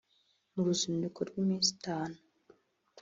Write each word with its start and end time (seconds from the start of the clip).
mu 0.53 0.61
ruzinduko 0.67 1.19
rw’iminsi 1.29 1.69
itanu 1.77 2.17